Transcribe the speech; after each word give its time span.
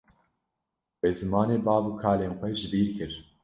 We 1.01 1.09
zimanê 1.21 1.57
bav 1.65 1.83
û 1.89 1.93
kalên 2.03 2.33
xwe 2.39 2.49
jibîr 2.59 2.89
kir 2.97 3.11